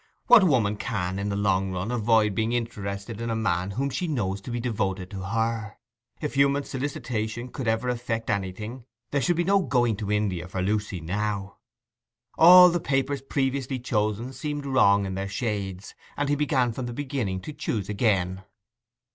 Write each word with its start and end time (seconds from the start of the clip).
What 0.25 0.43
woman 0.43 0.77
can 0.77 1.19
in 1.19 1.29
the 1.29 1.35
long 1.35 1.73
run 1.73 1.91
avoid 1.91 2.33
being 2.33 2.53
interested 2.53 3.21
in 3.21 3.29
a 3.29 3.35
man 3.35 3.69
whom 3.77 3.91
she 3.91 4.07
knows 4.07 4.41
to 4.41 4.49
be 4.49 4.59
devoted 4.59 5.11
to 5.11 5.21
her? 5.21 5.77
If 6.19 6.33
human 6.33 6.63
solicitation 6.63 7.49
could 7.49 7.67
ever 7.67 7.87
effect 7.87 8.31
anything, 8.31 8.85
there 9.11 9.21
should 9.21 9.35
be 9.35 9.43
no 9.43 9.61
going 9.61 9.95
to 9.97 10.11
India 10.11 10.47
for 10.47 10.59
Lucy 10.59 11.01
now. 11.01 11.57
All 12.35 12.69
the 12.71 12.79
papers 12.79 13.21
previously 13.21 13.77
chosen 13.77 14.33
seemed 14.33 14.65
wrong 14.65 15.05
in 15.05 15.13
their 15.13 15.29
shades, 15.29 15.93
and 16.17 16.29
he 16.29 16.35
began 16.35 16.71
from 16.71 16.87
the 16.87 16.93
beginning 16.93 17.39
to 17.41 17.53
choose 17.53 17.87
again. 17.87 18.43